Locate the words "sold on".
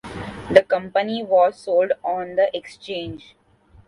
1.59-2.35